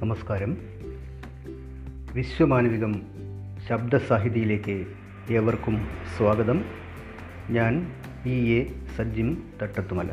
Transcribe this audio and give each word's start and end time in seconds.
നമസ്കാരം. 0.00 0.56
വിശ്വമാനവികം 2.14 3.02
ശബ്ദസാഹിതിയിലേക്ക് 3.68 4.86
ഏവർക്കും 5.30 5.88
സ്വാഗതം. 6.16 6.64
ഞാൻ 7.50 7.92
ഇ 8.26 8.58
എ. 8.58 8.66
സജ്ജിം 8.96 9.42
തട്ടത്തുമല. 9.62 10.08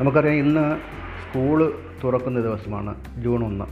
നമുക്കറിയാം 0.00 0.36
ഇന്ന് 0.36 0.80
സ്കൂൾ 1.22 1.82
തുറക്കുന്ന 2.04 2.40
ദിവസമാണ് 2.40 3.22
ജൂൺ 3.22 3.44
ഒന്ന്. 3.44 3.64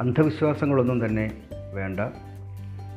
അന്ധവിശ്വാസങ്ങളൊന്നും 0.00 1.06
തന്നെ 1.06 1.30
വേണ്ട. 1.74 2.00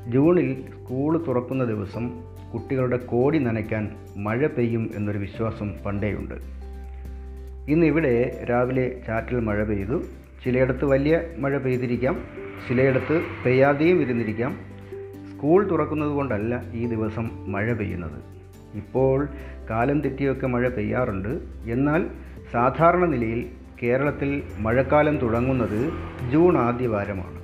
ജൂണിൽ 0.07 0.69
സ്കൂൾ 0.69 1.25
തുറക്കുന്ന 1.27 1.63
ദിവസം 1.63 2.09
കുട്ടികളുടെ 2.53 2.97
കോടി 2.97 3.39
നനയ്ക്കാൻ 3.39 3.95
മഴ 4.17 4.47
പെയ്യും 4.47 4.89
എന്നൊരു 4.95 5.17
വിശ്വാസം 5.17 5.73
പണ്ടേയുണ്ട്. 5.85 6.60
ഇന്ന് 7.67 7.85
ഇവിടെ 7.85 8.45
രാവിലെ 8.49 9.01
ചാറ്റൽ 9.07 9.39
മഴ 9.39 9.63
പെയ്തു. 9.63 10.03
ചിലയിടത്ത് 10.45 10.85
വലിയ 10.85 11.21
മഴ 11.37 11.57
പെയ്തിരിക്കാം. 11.57 12.23
ചിലയിടത്ത് 12.69 13.21
പെയ്യാതെയും 13.45 14.01
ഇരുന്നിരിക്കാം. 14.01 14.59
സ്കൂൾ 15.33 15.69
തുറക്കുന്നത് 15.69 16.09
കൊണ്ടല്ല 16.09 16.63
ഈ 16.73 16.85
ദിവസം 16.85 17.51
മഴ 17.51 17.73
പെയ്യുന്നത്. 17.73 18.21
ഇപ്പോൾ 18.75 19.27
കാലം 19.69 20.01
തെറ്റിയൊക്കെ 20.01 20.47
മഴ 20.47 20.69
പെയ്യാറുണ്ട്. 20.69 21.29
എന്നാൽ 21.71 22.07
സാധാരണ 22.51 23.05
നിലയിൽ 23.05 23.49
കേരളത്തിൽ 23.83 24.43
മഴക്കാലം 24.59 25.17
തുടങ്ങുന്നത് 25.17 25.91
ജൂൺ 26.31 26.57
ആദ്യവാരമാണ്. 26.57 27.41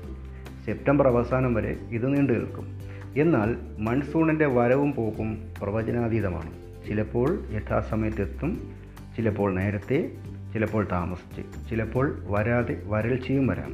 സെപ്റ്റംബർ 0.66 1.08
അവസാനം 1.08 1.54
വരെ 1.54 1.78
ഇത് 1.90 2.16
നീണ്ടു 2.16 2.34
നിൽക്കും. 2.34 2.80
എന്നാൽ 3.18 3.56
മൺസൂണിന്റെ 3.80 4.46
വരവും 4.46 4.94
പോക്കും 4.94 5.38
പ്രവചനാതീതമാണ്. 5.62 6.52
ചിലപ്പോൾ 6.88 7.40
യഥാസമയത്തെത്തും 7.52 8.87
ചിലപ്പോൾ 9.18 9.54
നേരത്തെ 9.54 10.12
ചിലപ്പോൾ 10.54 10.88
താമസിച്ച് 10.92 11.70
ചിലപ്പോൾ 11.70 12.16
വരാതെ 12.28 12.82
വരൾച്ചയും 12.86 13.48
വരാം. 13.48 13.74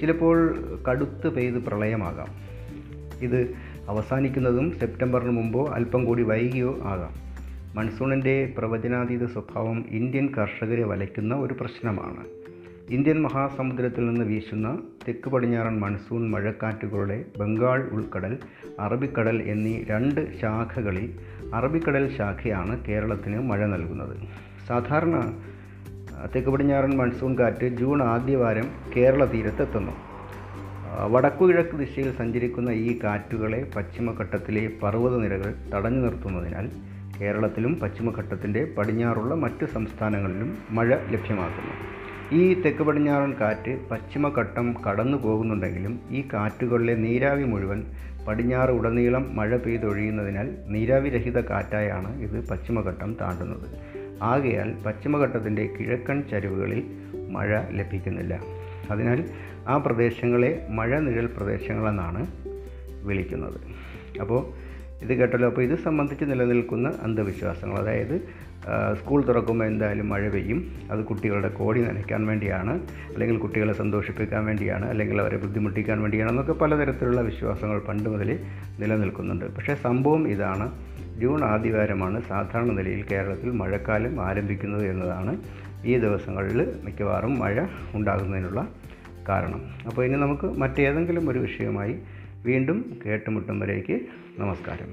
ചിലപ്പോൾ 0.00 0.58
കടുത്ത് 0.90 1.28
പെയ്ത് 1.28 1.54
പ്രളയമാകാം. 1.54 2.26
ഇത് 3.20 3.54
അവസാനിക്കുന്നതും 3.88 4.70
സെപ്റ്റംബറിന് 4.70 5.30
മുമ്പോ 5.30 5.66
അല്പം 5.66 6.04
കൂടി 6.04 6.22
വൈകിയോ 6.22 6.78
ആകാം. 6.82 7.30
മൺസൂണിന്റെ 7.74 8.54
പ്രവചനാതീത 8.58 9.24
സ്വഭാവം 9.24 9.84
ഇന്ത്യൻ 9.88 10.28
കർഷകരെ 10.34 10.84
വലയ്ക്കുന്ന 10.84 11.34
ഒരു 11.34 11.54
പ്രശ്നമാണ്. 11.60 12.24
ഇന്ത്യൻ 12.90 13.22
മഹാസമുദ്രത്തിൽ 13.22 14.06
നിന്ന് 14.06 14.24
വീശുന്ന 14.24 14.78
തെക്ക് 15.08 15.30
പടിഞ്ഞാറൻ 15.30 15.80
മൺസൂൺ 15.80 16.30
മഴക്കാറ്റുകളുടെ 16.30 17.24
ബംഗാൾ 17.38 17.88
ഉൾക്കടൽ 17.92 18.38
അറബിക്കടൽ 18.80 19.42
എന്നീ 19.42 19.84
രണ്ട് 19.90 20.40
ശാഖകളിൽ 20.40 21.18
അറബിക്കടൽ 21.54 22.16
ശാഖയാണ് 22.16 22.84
കേരളത്തിന് 22.84 23.38
മഴ 23.38 23.66
നൽകുന്നത്. 23.66 24.49
സാധാരണ 24.70 25.16
തെക്ക് 26.34 26.50
പടിഞ്ഞാറൻ 26.50 26.92
മൺസൂൺ 26.96 27.38
കാറ്റ് 27.38 27.66
ജൂൺ 27.78 27.98
ആദ്യവാരം 28.02 28.66
കേരള 28.96 29.24
തീരത്തെത്തുന്നു. 29.24 29.92
വടക്കുകിഴക്ക് 31.12 31.76
ദിശയിൽ 31.76 32.08
സഞ്ചരിക്കുന്ന 32.18 32.70
ഈ 32.70 32.90
കാറ്റുകളെ 33.04 33.60
പശ്ചിമഘട്ടത്തിലെ 33.76 34.64
പർവതനിരകൾ 34.82 35.50
തടഞ്ഞു 35.74 36.00
നിർത്തുന്നതിനാൽ 36.00 36.66
കേരളത്തിലും 37.20 37.72
പശ്ചിമഘട്ടത്തിന്റെ 37.82 38.62
പടിഞ്ഞാറുള്ള 38.78 39.34
മറ്റ് 39.34 39.66
സംസ്ഥാനങ്ങളിലും 39.66 40.50
മഴ 40.70 40.88
ലഭ്യമാക്കുന്നു 41.14 41.74
ഈ 42.40 42.62
തെക്ക് 42.62 42.82
പടിഞ്ഞാറൻ 42.82 43.32
കാറ്റ് 43.40 43.72
പശ്ചിമഘട്ടം 43.90 44.66
കടന്നു 44.84 45.16
പോകുന്നുണ്ടെങ്കിലും 45.16 46.00
ഈ 46.10 46.22
കാറ്റുകളിലെ 46.34 46.94
നീരാവി 46.94 47.44
മുഴുവൻ 47.44 47.82
പടിഞ്ഞാറ് 48.26 48.70
ഉടനീളം 48.70 49.24
മഴ 49.36 49.56
പെയ്തൊഴിയുന്നതിനാൽ 49.56 50.50
നീരാവിരഹിത 50.74 51.40
കാറ്റായാണ് 51.40 52.10
ഇത് 52.26 52.48
പശ്ചിമഘട്ടം 52.48 53.16
താണ്ടുന്നത്. 53.20 53.99
ആകയാൽ 54.22 54.82
പശ്ചിമഘട്ടത്തിന്റെ 54.86 55.66
കിഴക്കൻ 55.80 56.22
ചരിവുകളിൽ 56.30 56.84
മഴ 57.30 57.60
ലഭിക്കുന്നില്ല. 57.70 58.40
അതിനാൽ 58.90 59.24
ആ 59.68 59.76
പ്രദേശങ്ങളെ 59.76 60.66
മഴ 60.70 60.98
നിഴൽ 60.98 61.26
പ്രദേശങ്ങളെന്നാണ് 61.26 62.26
വിളിക്കുന്നത്. 63.02 63.60
അപ്പോൾ 64.20 64.69
ഇത് 65.02 65.12
കേട്ടല്ലോ. 65.14 65.48
അപ്പോൾ 65.48 65.62
ഇത് 65.62 65.76
സംബന്ധിച്ച് 65.78 66.24
നിലനിൽക്കുന്ന 66.30 66.88
അന്ധവിശ്വാസങ്ങൾ. 67.02 67.76
അതായത് 67.78 68.14
സ്കൂൾ 69.00 69.20
തുറക്കുമ്പോൾ 69.26 69.64
എന്തായാലും 69.64 70.08
മഴ 70.08 70.28
പെയ്യും. 70.28 70.58
അത് 70.90 71.00
കുട്ടികളുടെ 71.04 71.48
കോടി 71.48 71.80
നനയ്ക്കാൻ 71.84 72.26
വേണ്ടിയാണ് 72.26 72.72
അല്ലെങ്കിൽ 73.12 73.38
കുട്ടികളെ 73.38 73.72
സന്തോഷിപ്പിക്കാൻ 73.72 74.44
വേണ്ടിയാണ് 74.44 74.86
അല്ലെങ്കിൽ 74.86 75.20
അവരെ 75.20 75.36
ബുദ്ധിമുട്ടിക്കാൻ 75.36 76.00
വേണ്ടിയാണ് 76.02 76.30
എന്നൊക്കെ 76.30 76.52
പലതരത്തിലുള്ള 76.52 77.20
വിശ്വാസങ്ങൾ 77.20 77.78
പണ്ട് 77.88 78.08
മുതലേ 78.10 78.36
നിലനിൽക്കുന്നുണ്ട്. 78.80 79.44
പക്ഷേ 79.56 79.74
സംഭവം 79.74 80.28
ഇതാണ്. 80.28 80.66
ജൂൺ 81.20 81.44
ആദിവാരമാണ് 81.44 82.22
സാധാരണ 82.28 82.70
നിലയിൽ 82.72 83.04
കേരളത്തിൽ 83.12 83.50
മഴക്കാലം 83.50 84.20
ആരംഭിക്കുന്നത് 84.26 84.86
എന്നതാണ് 84.90 85.32
ഈ 85.84 85.98
ദിവസങ്ങളിൽ 85.98 86.60
മിക്കവാറും 86.84 87.38
മഴ 87.38 87.64
ഉണ്ടാകുന്നതിനുള്ള 87.94 88.68
കാരണം. 89.28 89.60
അപ്പോൾ 89.86 90.02
ഇനി 90.04 90.16
നമുക്ക് 90.20 90.46
മറ്റേതെങ്കിലും 90.62 91.30
ഒരു 91.30 91.38
വിഷയമായി 91.38 91.94
വീണ്ടും 92.46 93.00
കേട്ടുമുട്ടും 93.06 93.60
വരേക്ക് 93.60 93.96
നമസ്കാരം. 94.38 94.90